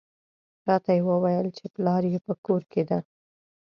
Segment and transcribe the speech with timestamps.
[0.67, 2.99] راته یې وویل چې پلار یې په کور کې دی.